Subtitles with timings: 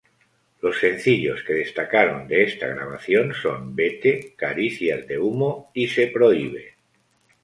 [0.63, 6.73] Los sencillos que destacaron de esta grabación son:"Vete", "Caricias de humo" y "Se prohíbe".